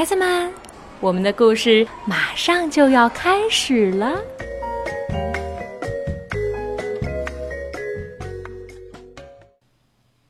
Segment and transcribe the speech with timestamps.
[0.00, 0.50] 孩子们，
[0.98, 4.18] 我们的故事马上就要开始了。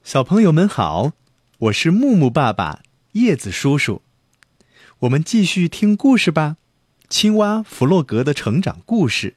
[0.02, 1.12] 小朋友们好，
[1.59, 2.80] 我是木木爸爸、
[3.12, 4.02] 叶子叔叔。
[5.02, 6.57] 我们继续听故事吧。
[7.09, 9.37] 青蛙弗洛格的成长故事，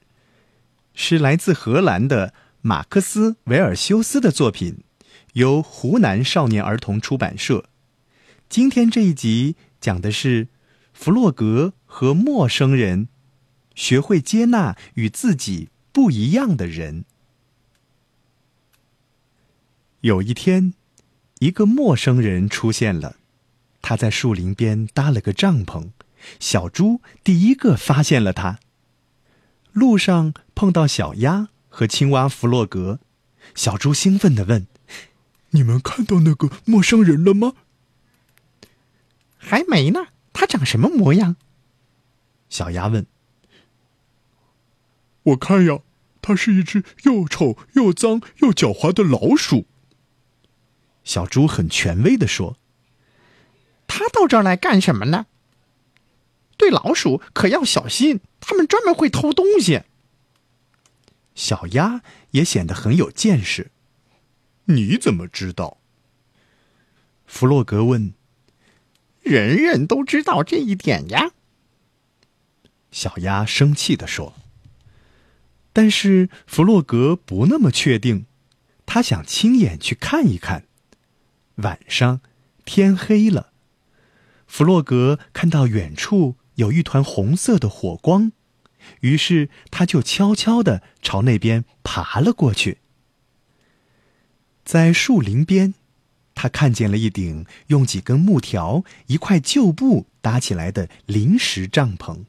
[0.94, 4.82] 是来自荷兰的马克思·维尔修斯的作品，
[5.34, 7.66] 由湖南少年儿童出版社。
[8.48, 10.48] 今天这一集讲的是
[10.94, 13.08] 弗洛格和陌生人，
[13.74, 17.04] 学会接纳与自己不一样的人。
[20.00, 20.72] 有一天，
[21.40, 23.16] 一个陌生人出现了，
[23.82, 25.90] 他在树林边搭了个帐篷。
[26.40, 28.58] 小猪第一个发现了他。
[29.74, 33.00] 路上碰到小鸭和青蛙弗洛格，
[33.54, 34.66] 小猪兴奋地问
[35.50, 37.52] ：“你们看到那个陌生人了吗
[39.44, 40.08] ？”“还没呢。
[40.32, 41.36] ”“它长什么模样？”
[42.48, 43.06] 小鸭问。
[45.22, 45.80] “我看呀，
[46.20, 49.66] 它是一只又丑又脏又狡猾的老鼠。”
[51.04, 52.56] 小猪很权威的说。
[53.86, 55.26] “他到这儿来干什么呢？”
[56.56, 59.82] 对老鼠可要小心，它们专门会偷东西。
[61.34, 62.00] 小鸭
[62.30, 63.70] 也显得很有见识。
[64.66, 65.78] 你怎么知道？
[67.26, 68.14] 弗洛格问。
[69.24, 71.32] 人人都知道这一点呀。
[72.92, 74.34] 小鸭生气地说。
[75.72, 78.26] 但是弗洛格不那么确定，
[78.86, 80.66] 他想亲眼去看一看。
[81.56, 82.20] 晚上，
[82.64, 83.52] 天黑了，
[84.46, 86.36] 弗洛格看到远处。
[86.54, 88.30] 有一团红色的火光，
[89.00, 92.78] 于是他就悄悄地朝那边爬了过去。
[94.64, 95.74] 在树林边，
[96.34, 102.24] 他看见了一顶用几根木条、一块旧布搭起来的临时帐篷。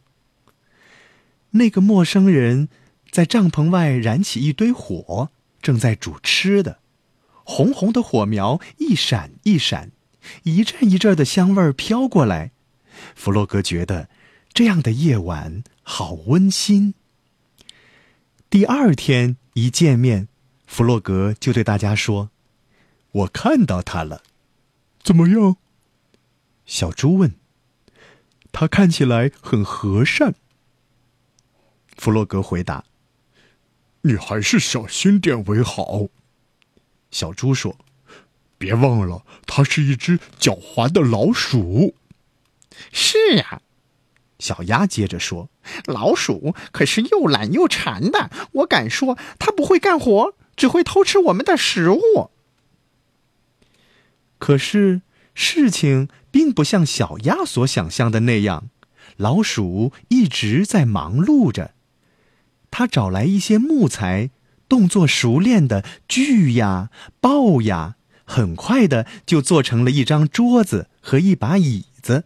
[1.51, 2.69] 那个陌生人
[3.09, 5.29] 在帐篷外燃起一堆火，
[5.61, 6.79] 正在煮吃的，
[7.43, 9.91] 红红的火苗一闪一闪，
[10.43, 12.51] 一阵一阵的香味儿飘过来。
[13.15, 14.09] 弗洛格觉得。
[14.55, 16.93] 这样的夜晚好温馨。
[18.49, 20.29] 第二天一见面，
[20.65, 22.29] 弗洛格就对大家说
[23.15, 24.23] ：“我看到他了，
[25.01, 25.55] 怎么样？”
[26.65, 27.35] 小猪问。
[28.51, 30.35] “他看起来很和善。”
[31.95, 32.83] 弗洛格回答。
[34.03, 36.07] “你还是小心点为好。”
[37.09, 37.77] 小猪说。
[38.57, 41.95] “别忘了，它是一只狡猾的老鼠。
[42.91, 43.61] ”“是啊。”
[44.39, 45.49] 小鸭接着说
[45.87, 52.31] ：“老鼠可是又懒又馋的，我敢说，它不会干活，只会偷吃我们的食物。”
[54.45, 55.01] 可是
[55.33, 58.69] 事情并不像小鸭所想象的那样，
[59.17, 61.73] 老鼠一直在忙碌着。
[62.69, 64.29] 他找来一些木材，
[64.69, 72.25] 动作熟练的锯呀、刨呀，很快的就做成了一张桌子和一把椅子。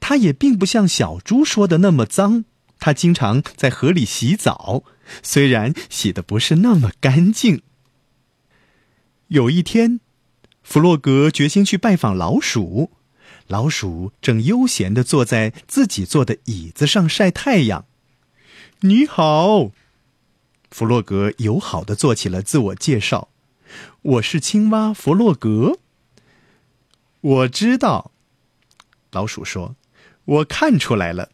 [0.00, 2.46] 他也并不像小猪说的那么脏，
[2.80, 4.82] 他经常在河里洗澡，
[5.22, 7.62] 虽然洗的不是那么干净。
[9.28, 10.00] 有一天，
[10.64, 12.90] 弗洛格决心去拜访老鼠，
[13.46, 17.84] 老鼠正悠闲的坐在自己坐的椅子上晒太阳。
[18.80, 19.70] 你好，
[20.70, 23.28] 弗洛格友好的做起了自我介绍
[24.02, 25.78] ：“我是青蛙弗洛格。”
[27.20, 28.10] 我知道，
[29.12, 29.76] 老鼠说。
[30.24, 31.28] 我看出来了，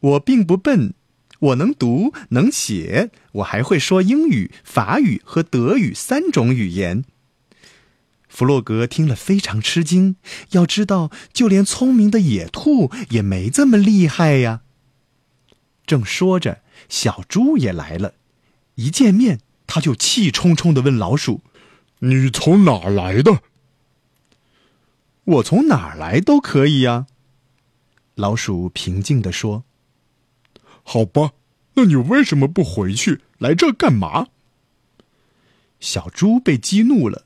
[0.00, 0.92] 我并不笨，
[1.38, 7.04] 我能读能写，我还会说英语、法语和德语三种语言。
[8.36, 10.16] 弗洛格听了非常吃惊，
[10.50, 14.60] 要知道，就连聪明的野兔也没这么厉害呀。
[15.86, 16.60] 正说着，
[16.90, 18.12] 小猪也来了，
[18.74, 21.40] 一见面他就气冲冲的问老鼠
[22.00, 23.40] ：“你从哪儿来的
[25.24, 27.06] ？”“我从哪儿来都可以呀。”
[28.16, 29.64] 老鼠平静地说
[30.84, 31.30] ：“好吧，
[31.72, 33.22] 那你为什么不回去？
[33.38, 34.26] 来这干嘛？”
[35.80, 37.22] 小猪被激怒了。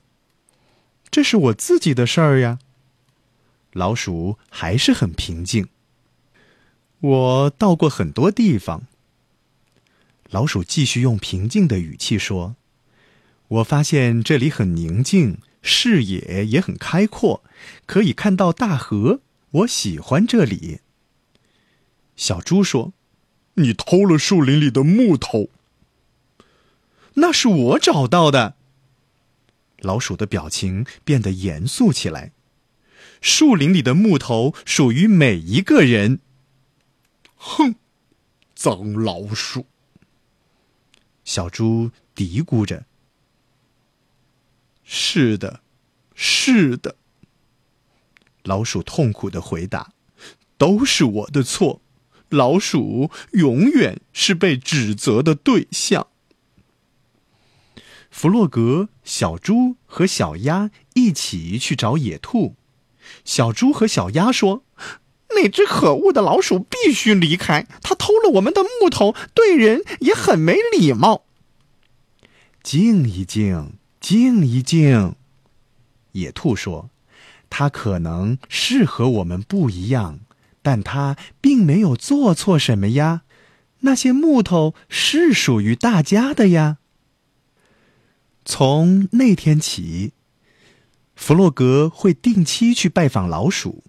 [1.11, 2.57] 这是我自己的事儿呀。”
[3.73, 5.67] 老鼠还是很平静。
[7.01, 8.87] “我到过很多地方。”
[10.31, 12.55] 老鼠继续用平静的语气说
[13.49, 17.43] ：“我发现这里很宁静，视野也很开阔，
[17.85, 19.19] 可以看到大河。”
[19.51, 20.79] 我喜欢这里。
[22.15, 22.93] 小猪说
[23.55, 25.49] ：“你偷了树林里的木头。”
[27.15, 28.55] 那是我找到的。
[29.81, 32.31] 老鼠的表情变得严肃起来。
[33.21, 36.19] 树林里的木头属于每一个人。
[37.35, 37.75] 哼，
[38.55, 39.67] 脏老鼠！
[41.23, 42.85] 小猪嘀咕着。
[44.83, 45.61] 是的，
[46.15, 46.95] 是的。
[48.43, 49.93] 老鼠痛苦的回答
[50.57, 51.81] ：“都是我的错，
[52.29, 56.07] 老鼠永远是被指责的对象。”
[58.11, 62.55] 弗洛格、小猪和小鸭一起去找野兔。
[63.25, 64.63] 小猪和小鸭说
[65.35, 71.25] ：“那只可恶的老鼠必须离开，它偷了我们的木头，对人也很没礼貌。”
[72.63, 75.15] 静一静，静一静。
[76.13, 76.89] 野兔说
[77.51, 80.21] ：“它可能是和我们不一样，
[80.61, 83.23] 但它并没有做错什么呀。
[83.81, 86.77] 那些木头是属于大家的呀。”
[88.43, 90.13] 从那天起，
[91.15, 93.83] 弗洛格会定期去拜访老鼠，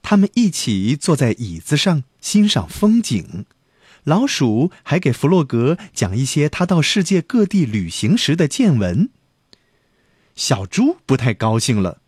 [0.00, 3.44] 他们一起坐在椅子上欣赏风景。
[4.04, 9.10] 老鼠还给弗洛格讲一些他到世界各地旅行时的见闻。
[10.34, 12.00] 小猪不太高兴了，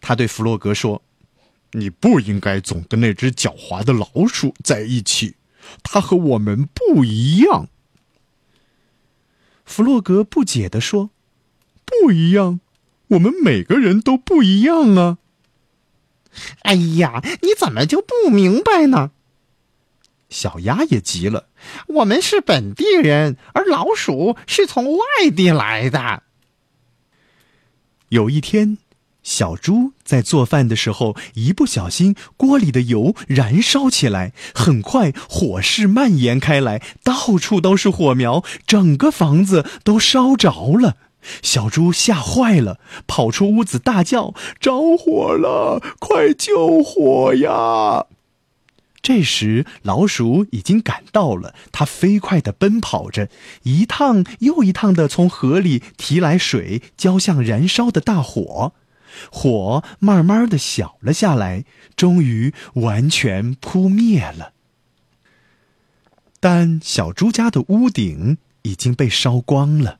[0.00, 1.02] 他对弗洛格说
[1.72, 5.36] ：“你不应该总跟那只狡猾的老鼠在一起，
[5.82, 7.68] 它和我们不一样。”
[9.66, 11.10] 弗洛格不解地说。
[11.84, 12.60] 不一样，
[13.08, 15.18] 我们每个人都不一样啊！
[16.62, 19.12] 哎呀，你怎么就不明白呢？
[20.28, 21.48] 小鸭也急了。
[21.86, 26.24] 我们是本地人，而老鼠是从外地来的。
[28.08, 28.78] 有一天，
[29.22, 40.96] 小猪在做饭的时候，一不小心，锅里的油燃烧起来，很快火势蔓延开来，到处都是火苗，整个房子都烧着了。
[41.42, 45.82] 小猪吓坏了，跑出屋子大叫：“着火了！
[45.98, 48.06] 快救火呀！”
[49.02, 53.28] 这时，老鼠已经赶到了，它飞快地奔跑着，
[53.64, 58.72] 一趟又一趟地从河里提来水，浇向燃烧的大火。
[59.30, 64.52] 火慢慢地小了下来，终于完全扑灭了。
[66.40, 69.98] 但小猪家的屋顶已经被烧光了。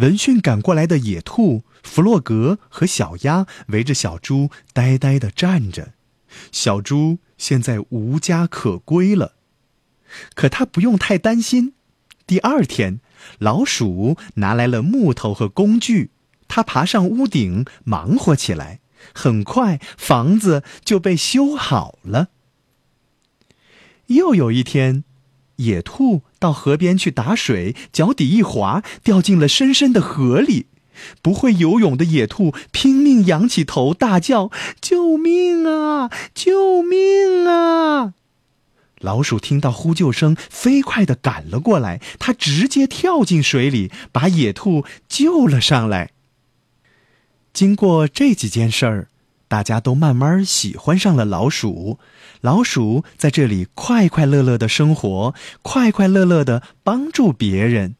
[0.00, 5.92] 闻讯赶过来的野兔弗洛格和小鸭围着小猪呆呆地站着。
[6.50, 9.34] 小猪现在无家可归了，
[10.34, 11.74] 可他不用太担心。
[12.26, 13.00] 第二天，
[13.38, 16.10] 老鼠拿来了木头和工具，
[16.48, 18.80] 他爬上屋顶忙活起来。
[19.14, 22.28] 很快，房子就被修好了。
[24.06, 25.04] 又有一天。
[25.60, 30.66] 野兔到河边去打水，脚底一滑，掉进了深深的河里。
[31.22, 34.50] 不会游泳的野兔拼命仰起头，大叫
[34.82, 36.10] ：“救命啊！
[36.34, 38.12] 救命啊！”
[39.00, 42.02] 老鼠听到呼救声，飞快地赶了过来。
[42.18, 46.10] 它直接跳进水里，把野兔救了上来。
[47.54, 49.08] 经过这几件事儿。
[49.50, 51.98] 大家都慢慢喜欢上了老鼠，
[52.40, 57.96] 老鼠在这里快快乐乐的生活，快快乐乐的帮助别人。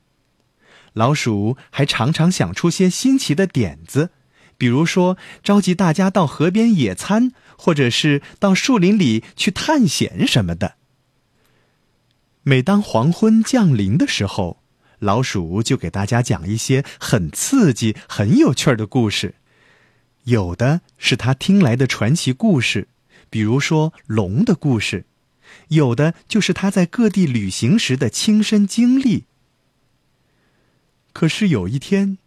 [0.93, 4.11] 老鼠还常常想出些新奇的点子，
[4.57, 10.77] 比如说召集大家到河边野餐，或者是到树林里去探险什么的。
[12.45, 14.63] 每当黄昏降临的时候，
[15.01, 19.35] 老鼠就给大家讲一些很刺激、很有趣的故事。
[20.25, 22.89] 有的是他听来的传奇故事，
[23.29, 25.05] 比如说龙的故事；
[25.69, 29.25] 有的就是他在各地旅行时的亲身经历。
[31.13, 32.19] 可是有一天，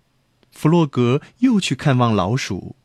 [0.52, 2.76] 弗洛格又去看望老鼠，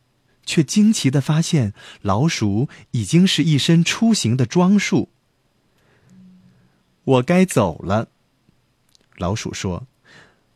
[0.47, 1.73] 却惊奇的发现
[2.03, 5.09] 老鼠已经是一身出行的装束。
[7.05, 8.09] 我该走了，
[9.17, 9.87] 老鼠说：“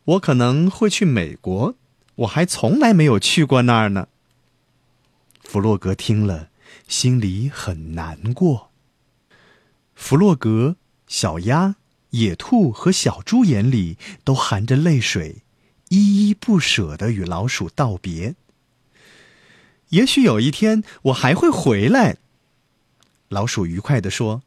[0.05, 1.75] 我可能会去美国，
[2.15, 4.07] 我还从来没有去过那儿呢。”
[5.43, 6.49] 弗洛格听了，
[6.87, 8.71] 心里很难过。
[9.93, 11.75] 弗洛格、小鸭、
[12.11, 15.43] 野兔和小猪眼里都含着泪水，
[15.89, 18.35] 依依不舍的与老鼠道别。
[19.89, 22.17] 也许有一天我还会回来，
[23.29, 24.41] 老鼠愉快地说。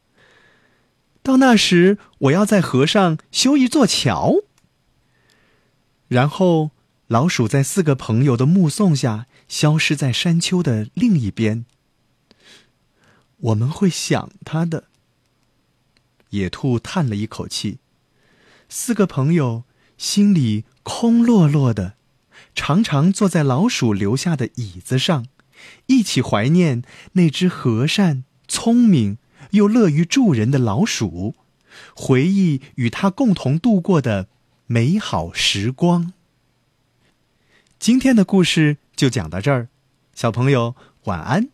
[1.23, 4.35] 到那时，我要在河上修一座桥。
[6.07, 6.71] 然后，
[7.07, 11.65] 老鼠在四个朋友的目送下消失在山丘的另一边。
[13.37, 14.85] 我们会想他的。
[16.31, 17.77] 野兔叹了一口气，
[18.67, 19.63] 四个朋友
[19.97, 21.95] 心里空落落的，
[22.53, 25.27] 常常坐在老鼠留下的椅子上，
[25.85, 26.83] 一起怀念
[27.13, 29.17] 那只和善、聪明
[29.51, 31.35] 又乐于助人的老鼠，
[31.95, 34.27] 回忆与它共同度过的
[34.65, 36.11] 美好时光。
[37.79, 39.69] 今天的故事就讲到这儿
[40.13, 41.49] 小朋友晚安。